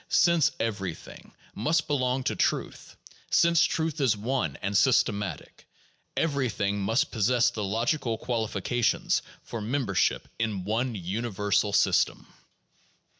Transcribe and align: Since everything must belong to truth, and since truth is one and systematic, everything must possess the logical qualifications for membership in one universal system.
Since 0.09 0.49
everything 0.59 1.31
must 1.53 1.85
belong 1.87 2.23
to 2.23 2.35
truth, 2.35 2.97
and 3.27 3.35
since 3.35 3.63
truth 3.63 4.01
is 4.01 4.17
one 4.17 4.57
and 4.63 4.75
systematic, 4.75 5.67
everything 6.17 6.79
must 6.79 7.11
possess 7.11 7.51
the 7.51 7.63
logical 7.63 8.17
qualifications 8.17 9.21
for 9.43 9.61
membership 9.61 10.27
in 10.39 10.63
one 10.63 10.95
universal 10.95 11.71
system. 11.71 12.25